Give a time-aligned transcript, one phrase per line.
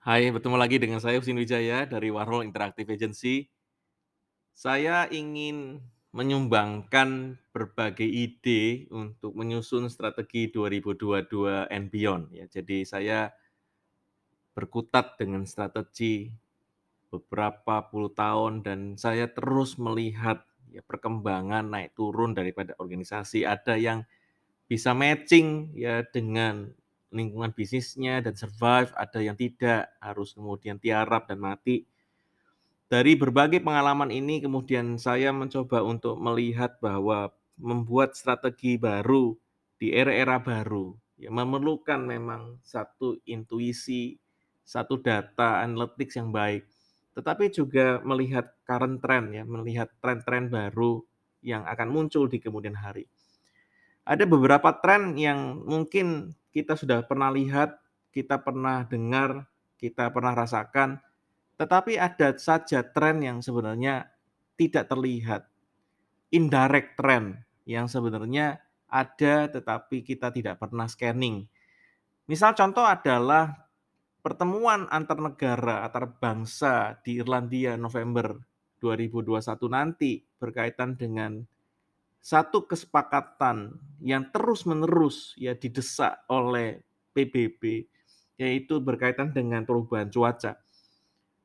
[0.00, 3.52] Hai, bertemu lagi dengan saya Husin Wijaya dari Warhol Interactive Agency.
[4.56, 5.76] Saya ingin
[6.16, 12.48] menyumbangkan berbagai ide untuk menyusun strategi 2022 and beyond ya.
[12.48, 13.28] Jadi saya
[14.56, 16.32] berkutat dengan strategi
[17.12, 23.44] beberapa puluh tahun dan saya terus melihat ya perkembangan naik turun daripada organisasi.
[23.44, 24.08] Ada yang
[24.64, 26.72] bisa matching ya dengan
[27.10, 31.86] lingkungan bisnisnya dan survive, ada yang tidak, harus kemudian tiarap dan mati.
[32.90, 39.38] Dari berbagai pengalaman ini kemudian saya mencoba untuk melihat bahwa membuat strategi baru
[39.78, 44.18] di era-era baru, ya memerlukan memang satu intuisi,
[44.66, 46.66] satu data analytics yang baik,
[47.14, 51.02] tetapi juga melihat current trend ya, melihat tren-tren baru
[51.42, 53.06] yang akan muncul di kemudian hari.
[54.06, 57.78] Ada beberapa tren yang mungkin kita sudah pernah lihat,
[58.10, 59.46] kita pernah dengar,
[59.78, 60.98] kita pernah rasakan,
[61.56, 64.10] tetapi ada saja tren yang sebenarnya
[64.58, 65.46] tidak terlihat.
[66.30, 71.46] Indirect trend yang sebenarnya ada tetapi kita tidak pernah scanning.
[72.26, 73.66] Misal contoh adalah
[74.22, 78.38] pertemuan antar negara, antar bangsa di Irlandia November
[78.80, 79.36] 2021
[79.70, 81.44] nanti berkaitan dengan
[82.20, 86.84] satu kesepakatan yang terus-menerus ya didesak oleh
[87.16, 87.88] PBB,
[88.36, 90.60] yaitu berkaitan dengan perubahan cuaca.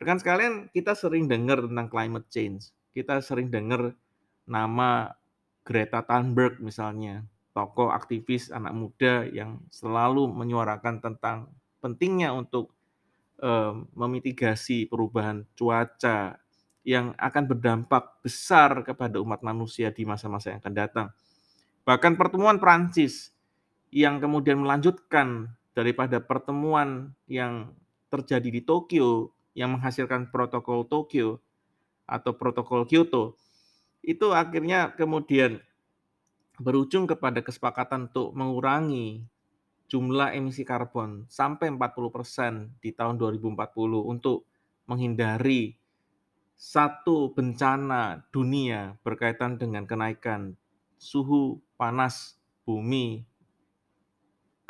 [0.00, 2.72] Rekan sekalian, kita sering dengar tentang climate change.
[2.90, 3.94] Kita sering dengar
[4.48, 5.14] nama
[5.62, 7.22] Greta Thunberg misalnya,
[7.54, 12.74] tokoh aktivis anak muda yang selalu menyuarakan tentang pentingnya untuk
[13.38, 16.42] um, memitigasi perubahan cuaca
[16.82, 21.08] yang akan berdampak besar kepada umat manusia di masa-masa yang akan datang.
[21.86, 23.30] Bahkan pertemuan Prancis
[23.94, 27.70] yang kemudian melanjutkan daripada pertemuan yang
[28.10, 31.40] terjadi di Tokyo yang menghasilkan protokol Tokyo
[32.08, 33.38] atau protokol Kyoto
[34.02, 35.62] itu akhirnya kemudian
[36.58, 39.22] berujung kepada kesepakatan untuk mengurangi
[39.86, 43.60] jumlah emisi karbon sampai 40% di tahun 2040
[44.08, 44.48] untuk
[44.88, 45.76] menghindari
[46.62, 50.54] satu bencana dunia berkaitan dengan kenaikan
[50.94, 53.26] suhu panas bumi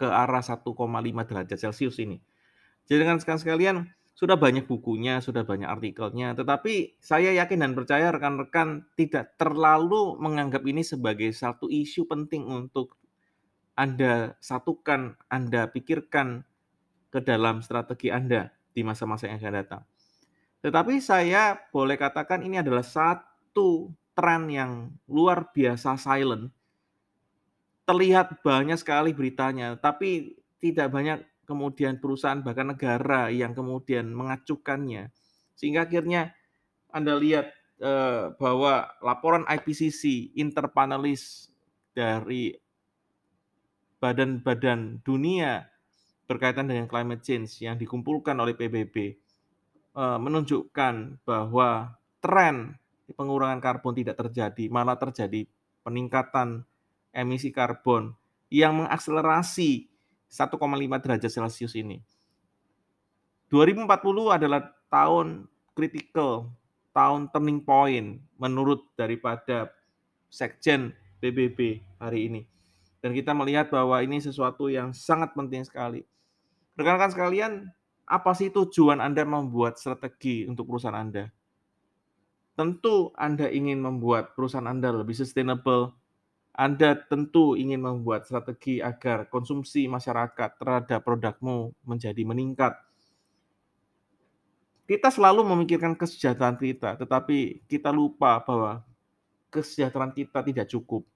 [0.01, 0.65] ke arah 1,5
[1.29, 2.25] derajat Celcius ini.
[2.89, 8.89] Jadi dengan sekalian sudah banyak bukunya, sudah banyak artikelnya, tetapi saya yakin dan percaya rekan-rekan
[8.97, 12.97] tidak terlalu menganggap ini sebagai satu isu penting untuk
[13.77, 16.49] Anda satukan, Anda pikirkan
[17.13, 19.85] ke dalam strategi Anda di masa-masa yang akan datang.
[20.63, 26.55] Tetapi saya boleh katakan ini adalah satu tren yang luar biasa silent.
[27.83, 35.11] Terlihat banyak sekali beritanya, tapi tidak banyak kemudian perusahaan bahkan negara yang kemudian mengacukannya.
[35.59, 36.31] Sehingga akhirnya
[36.95, 37.51] Anda lihat
[37.83, 41.51] eh, bahwa laporan IPCC interpanelis
[41.91, 42.55] dari
[43.99, 45.67] badan-badan dunia
[46.31, 49.22] berkaitan dengan climate change yang dikumpulkan oleh PBB
[49.97, 52.81] menunjukkan bahwa tren
[53.13, 55.45] pengurangan karbon tidak terjadi, malah terjadi
[55.85, 56.65] peningkatan
[57.13, 58.17] emisi karbon
[58.49, 59.89] yang mengakselerasi
[60.33, 60.57] 1,5
[61.05, 62.01] derajat Celcius ini.
[63.53, 63.85] 2040
[64.33, 65.45] adalah tahun
[65.77, 66.49] kritikal,
[66.97, 69.69] tahun turning point menurut daripada
[70.33, 72.43] Sekjen PBB hari ini.
[73.05, 76.01] Dan kita melihat bahwa ini sesuatu yang sangat penting sekali.
[76.81, 77.53] Rekan-rekan sekalian,
[78.07, 81.31] apa sih tujuan Anda membuat strategi untuk perusahaan Anda?
[82.53, 85.97] Tentu Anda ingin membuat perusahaan Anda lebih sustainable.
[86.53, 92.77] Anda tentu ingin membuat strategi agar konsumsi masyarakat terhadap produkmu menjadi meningkat.
[94.85, 98.85] Kita selalu memikirkan kesejahteraan kita, tetapi kita lupa bahwa
[99.49, 101.09] kesejahteraan kita tidak cukup.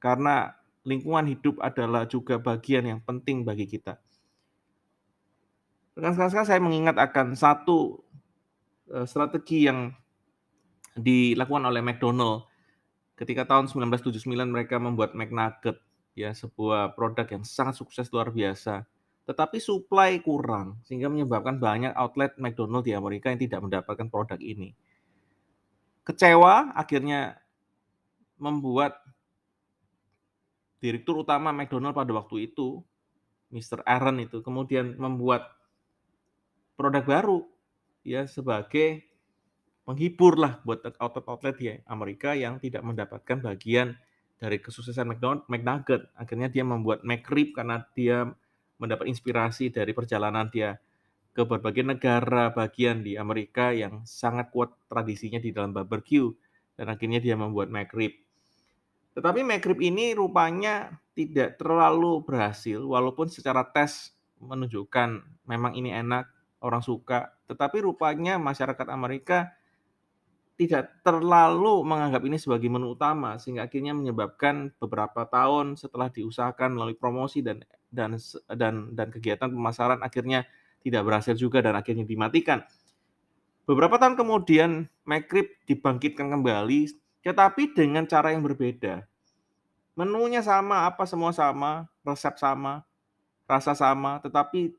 [0.00, 0.56] Karena
[0.88, 4.00] lingkungan hidup adalah juga bagian yang penting bagi kita.
[5.98, 7.98] Dengan sekarang saya mengingat akan satu
[8.94, 9.90] uh, strategi yang
[10.94, 12.46] dilakukan oleh McDonald
[13.18, 15.82] ketika tahun 1979 mereka membuat McNugget
[16.14, 18.86] ya sebuah produk yang sangat sukses luar biasa
[19.28, 24.72] tetapi supply kurang sehingga menyebabkan banyak outlet McDonald di Amerika yang tidak mendapatkan produk ini.
[26.00, 27.36] Kecewa akhirnya
[28.40, 28.96] membuat
[30.80, 32.80] direktur utama McDonald pada waktu itu,
[33.52, 33.84] Mr.
[33.84, 35.57] Aaron itu kemudian membuat
[36.78, 37.38] produk baru
[38.06, 39.02] ya sebagai
[39.82, 43.98] menghibur lah buat outlet-outlet di Amerika yang tidak mendapatkan bagian
[44.38, 46.06] dari kesuksesan McDonald, McNugget.
[46.14, 48.30] Akhirnya dia membuat McRib karena dia
[48.78, 50.78] mendapat inspirasi dari perjalanan dia
[51.34, 56.30] ke berbagai negara bagian di Amerika yang sangat kuat tradisinya di dalam barbecue
[56.78, 58.14] dan akhirnya dia membuat McRib.
[59.18, 66.82] Tetapi McRib ini rupanya tidak terlalu berhasil walaupun secara tes menunjukkan memang ini enak, orang
[66.82, 69.54] suka, tetapi rupanya masyarakat Amerika
[70.58, 76.98] tidak terlalu menganggap ini sebagai menu utama sehingga akhirnya menyebabkan beberapa tahun setelah diusahakan melalui
[76.98, 77.62] promosi dan
[77.94, 78.18] dan
[78.50, 80.42] dan dan kegiatan pemasaran akhirnya
[80.82, 82.66] tidak berhasil juga dan akhirnya dimatikan.
[83.70, 86.90] Beberapa tahun kemudian McRib dibangkitkan kembali
[87.22, 89.06] tetapi dengan cara yang berbeda.
[89.94, 92.86] Menunya sama, apa semua sama, resep sama,
[93.46, 94.74] rasa sama, tetapi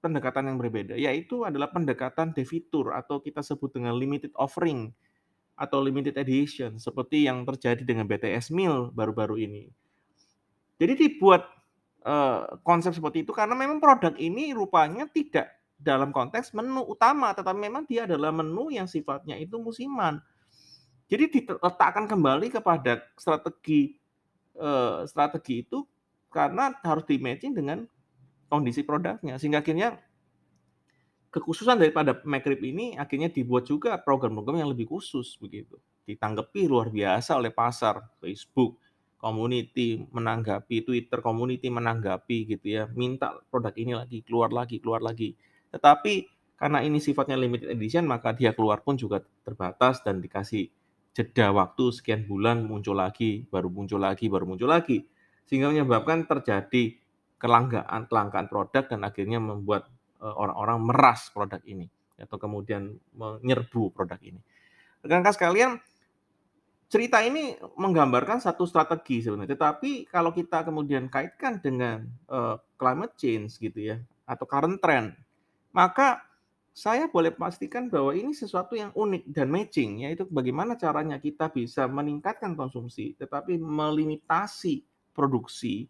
[0.00, 4.90] pendekatan yang berbeda, yaitu adalah pendekatan defitur atau kita sebut dengan limited offering
[5.60, 9.68] atau limited edition seperti yang terjadi dengan BTS Meal baru-baru ini.
[10.80, 11.44] Jadi dibuat
[12.08, 17.56] uh, konsep seperti itu karena memang produk ini rupanya tidak dalam konteks menu utama, tetapi
[17.56, 20.20] memang dia adalah menu yang sifatnya itu musiman.
[21.12, 24.00] Jadi diletakkan kembali kepada strategi
[24.56, 25.84] uh, strategi itu
[26.30, 27.84] karena harus di matching dengan
[28.50, 30.02] kondisi produknya sehingga akhirnya
[31.30, 35.78] kekhususan daripada McRib ini akhirnya dibuat juga program-program yang lebih khusus begitu.
[36.04, 38.82] Ditanggapi luar biasa oleh pasar, Facebook,
[39.20, 45.38] community menanggapi, Twitter community menanggapi gitu ya, minta produk ini lagi, keluar lagi, keluar lagi.
[45.70, 46.26] Tetapi
[46.58, 50.68] karena ini sifatnya limited edition, maka dia keluar pun juga terbatas dan dikasih
[51.14, 55.06] jeda waktu sekian bulan muncul lagi, baru muncul lagi, baru muncul lagi.
[55.46, 56.99] Sehingga menyebabkan terjadi
[57.40, 59.88] kelangkaan kelangkaan produk dan akhirnya membuat
[60.20, 61.88] Eh, orang-orang meras produk ini
[62.20, 64.36] atau kemudian menyerbu produk ini.
[65.00, 65.70] Rekan-rekan sekalian,
[66.92, 69.56] cerita ini menggambarkan satu strategi sebenarnya.
[69.56, 73.96] Tetapi kalau kita kemudian kaitkan dengan uh, climate change gitu ya
[74.28, 75.16] atau current trend,
[75.72, 76.20] maka
[76.76, 81.88] saya boleh pastikan bahwa ini sesuatu yang unik dan matching yaitu bagaimana caranya kita bisa
[81.88, 84.84] meningkatkan konsumsi tetapi melimitasi
[85.16, 85.88] produksi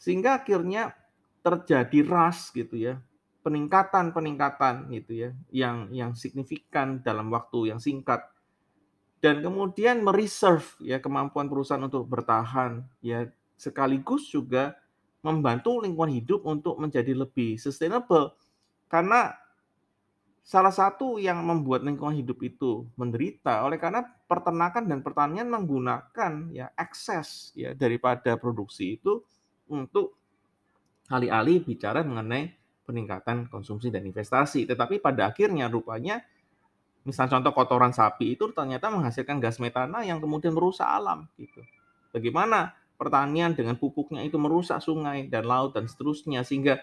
[0.00, 0.96] sehingga akhirnya
[1.44, 2.96] terjadi ras gitu ya,
[3.44, 8.24] peningkatan-peningkatan gitu ya, yang yang signifikan dalam waktu yang singkat.
[9.20, 13.28] Dan kemudian mereserve ya kemampuan perusahaan untuk bertahan ya
[13.60, 14.80] sekaligus juga
[15.20, 18.32] membantu lingkungan hidup untuk menjadi lebih sustainable.
[18.88, 19.36] Karena
[20.40, 26.72] salah satu yang membuat lingkungan hidup itu menderita oleh karena peternakan dan pertanian menggunakan ya
[26.74, 29.20] ekses ya daripada produksi itu
[29.70, 30.18] untuk
[31.10, 32.54] alih-alih bicara mengenai
[32.86, 34.66] peningkatan konsumsi dan investasi.
[34.66, 36.22] Tetapi pada akhirnya rupanya,
[37.06, 41.30] misal contoh kotoran sapi itu ternyata menghasilkan gas metana yang kemudian merusak alam.
[41.38, 41.62] Gitu.
[42.10, 46.82] Bagaimana pertanian dengan pupuknya itu merusak sungai dan laut dan seterusnya sehingga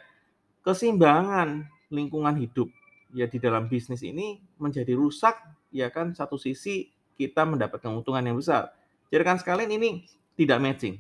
[0.66, 2.74] keseimbangan lingkungan hidup
[3.14, 5.38] ya di dalam bisnis ini menjadi rusak
[5.72, 8.74] ya kan satu sisi kita mendapat keuntungan yang besar.
[9.14, 10.98] Jadi kan sekalian ini tidak matching.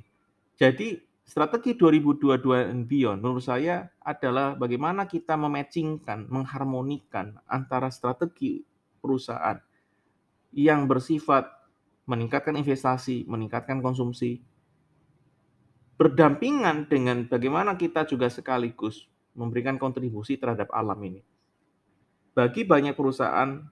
[0.57, 8.63] Jadi Strategi 2022 and beyond menurut saya adalah bagaimana kita mematchingkan, mengharmonikan antara strategi
[9.03, 9.59] perusahaan
[10.55, 11.51] yang bersifat
[12.07, 14.39] meningkatkan investasi, meningkatkan konsumsi,
[15.99, 19.03] berdampingan dengan bagaimana kita juga sekaligus
[19.35, 21.19] memberikan kontribusi terhadap alam ini.
[22.31, 23.67] Bagi banyak perusahaan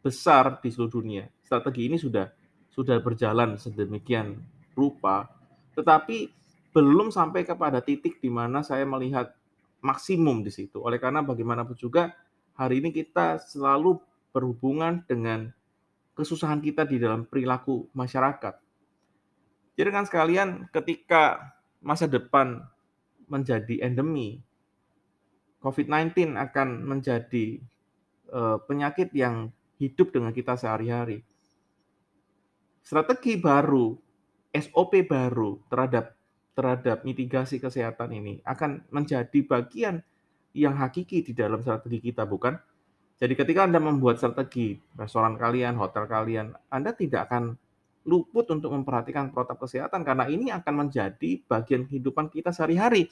[0.00, 2.24] besar di seluruh dunia, strategi ini sudah
[2.72, 4.40] sudah berjalan sedemikian
[4.72, 5.28] rupa,
[5.76, 6.43] tetapi
[6.74, 9.30] belum sampai kepada titik di mana saya melihat
[9.78, 10.82] maksimum di situ.
[10.82, 12.10] Oleh karena bagaimanapun juga
[12.58, 14.02] hari ini kita selalu
[14.34, 15.54] berhubungan dengan
[16.18, 18.58] kesusahan kita di dalam perilaku masyarakat.
[19.78, 22.62] Jadi kan sekalian ketika masa depan
[23.30, 24.42] menjadi endemi,
[25.62, 27.58] COVID-19 akan menjadi
[28.30, 31.22] uh, penyakit yang hidup dengan kita sehari-hari.
[32.84, 33.96] Strategi baru,
[34.54, 36.13] SOP baru terhadap
[36.54, 40.00] terhadap mitigasi kesehatan ini akan menjadi bagian
[40.54, 42.54] yang hakiki di dalam strategi kita, bukan?
[43.18, 47.58] Jadi ketika Anda membuat strategi restoran kalian, hotel kalian, Anda tidak akan
[48.06, 53.10] luput untuk memperhatikan protokol kesehatan karena ini akan menjadi bagian kehidupan kita sehari-hari.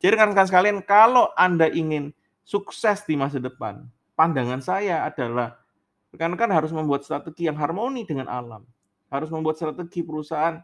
[0.00, 2.10] Jadi rekan-rekan sekalian, kalau Anda ingin
[2.42, 3.84] sukses di masa depan,
[4.16, 5.60] pandangan saya adalah
[6.10, 8.64] rekan-rekan harus membuat strategi yang harmoni dengan alam.
[9.10, 10.62] Harus membuat strategi perusahaan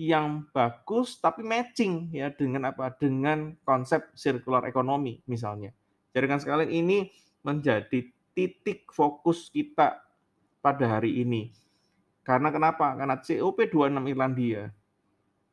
[0.00, 2.88] yang bagus tapi matching ya dengan apa?
[2.96, 5.76] Dengan konsep circular economy misalnya.
[6.16, 7.12] Jadi kan sekalian ini
[7.44, 10.00] menjadi titik fokus kita
[10.64, 11.52] pada hari ini.
[12.24, 12.96] Karena kenapa?
[12.96, 14.72] Karena COP26 Irlandia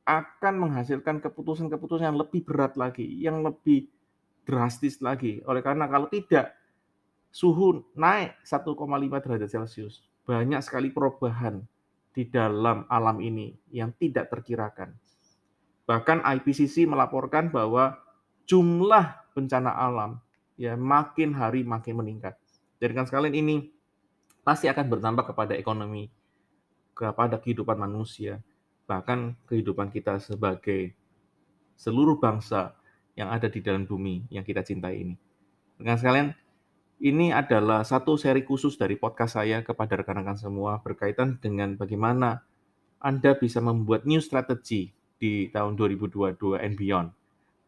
[0.07, 3.91] akan menghasilkan keputusan-keputusan yang lebih berat lagi, yang lebih
[4.47, 5.43] drastis lagi.
[5.43, 6.55] Oleh karena kalau tidak
[7.35, 8.63] suhu naik 1,5
[9.27, 11.67] derajat Celcius, banyak sekali perubahan
[12.17, 14.97] di dalam alam ini yang tidak terkirakan.
[15.85, 17.93] Bahkan IPCC melaporkan bahwa
[18.49, 20.17] jumlah bencana alam
[20.57, 22.33] ya makin hari makin meningkat.
[22.81, 23.55] Jadi kan sekalian ini
[24.41, 26.09] pasti akan berdampak kepada ekonomi,
[26.97, 28.41] kepada kehidupan manusia,
[28.89, 30.97] bahkan kehidupan kita sebagai
[31.77, 32.73] seluruh bangsa
[33.13, 35.13] yang ada di dalam bumi yang kita cintai ini.
[35.77, 36.33] Dengan sekalian,
[36.97, 42.41] ini adalah satu seri khusus dari podcast saya kepada rekan-rekan semua berkaitan dengan bagaimana
[42.97, 44.89] Anda bisa membuat new strategy
[45.21, 47.13] di tahun 2022 and beyond.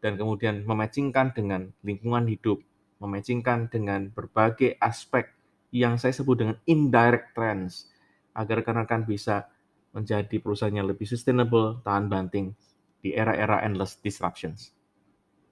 [0.01, 2.63] Dan kemudian mematchingkan dengan lingkungan hidup,
[2.97, 5.29] mematchingkan dengan berbagai aspek
[5.69, 7.85] yang saya sebut dengan indirect trends,
[8.33, 9.45] agar rekan-rekan bisa
[9.93, 12.57] menjadi perusahaan yang lebih sustainable, tahan banting
[13.05, 14.78] di era-era endless disruptions.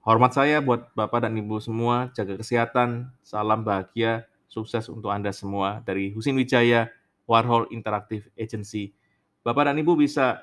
[0.06, 5.84] Hormat saya buat Bapak dan Ibu semua, jaga kesehatan, salam bahagia, sukses untuk Anda semua
[5.84, 6.88] dari Husin Wijaya,
[7.28, 8.94] Warhol Interactive Agency.
[9.42, 10.42] Bapak dan Ibu bisa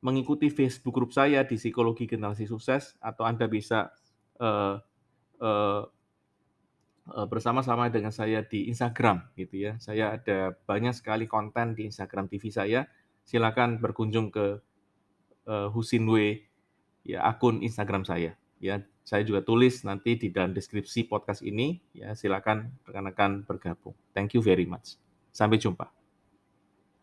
[0.00, 3.90] mengikuti Facebook grup saya di Psikologi Generasi Sukses atau Anda bisa
[4.38, 4.78] uh,
[5.42, 5.82] uh,
[7.26, 9.72] bersama-sama dengan saya di Instagram gitu ya.
[9.82, 12.86] Saya ada banyak sekali konten di Instagram TV saya.
[13.26, 14.62] Silakan berkunjung ke
[15.50, 16.46] uh, Husinwe
[17.06, 18.34] ya akun Instagram saya.
[18.56, 21.80] Ya, saya juga tulis nanti di dalam deskripsi podcast ini.
[21.92, 23.94] Ya, silakan rekan-rekan bergabung.
[24.16, 24.96] Thank you very much.
[25.30, 25.92] Sampai jumpa.